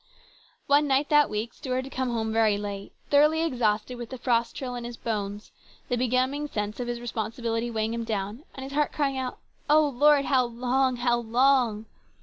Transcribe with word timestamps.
One 0.65 0.87
night 0.87 1.09
that 1.09 1.29
week 1.29 1.53
Stuart 1.53 1.83
had 1.85 1.93
come 1.93 2.09
home 2.09 2.33
very 2.33 2.57
late, 2.57 2.91
thoroughly 3.11 3.43
exhausted 3.43 3.99
with 3.99 4.09
the 4.09 4.17
frost 4.17 4.55
chill 4.55 4.73
in 4.73 4.83
his 4.83 4.97
bones, 4.97 5.51
the 5.89 5.95
benumbing 5.95 6.47
sense 6.47 6.79
of 6.79 6.87
his 6.87 6.99
responsibility 6.99 7.69
weighing 7.69 7.93
him 7.93 8.03
down, 8.03 8.41
and 8.55 8.63
his 8.63 8.73
heart 8.73 8.91
crying 8.93 9.19
out," 9.19 9.37
O 9.69 9.87
Lord, 9.87 10.25
how 10.25 10.43
long! 10.45 10.95
how 10.95 11.19
long 11.19 11.85